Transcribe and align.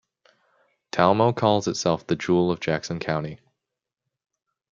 Talmo 0.91 1.31
calls 1.31 1.67
itself 1.67 2.07
The 2.07 2.15
Jewel 2.15 2.49
of 2.49 2.59
Jackson 2.59 2.97
County. 2.97 3.39